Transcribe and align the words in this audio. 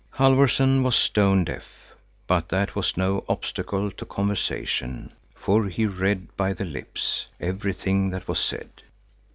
Halfvorson 0.15 0.81
was 0.81 0.95
stone 0.95 1.43
deaf, 1.43 1.93
but 2.25 2.49
that 2.49 2.75
was 2.75 2.97
no 2.97 3.23
obstacle 3.29 3.91
to 3.91 4.03
conversation, 4.03 5.13
for 5.35 5.67
he 5.67 5.85
read 5.85 6.35
by 6.35 6.53
the 6.53 6.65
lips 6.65 7.27
everything 7.39 8.09
that 8.09 8.27
was 8.27 8.39
said. 8.39 8.71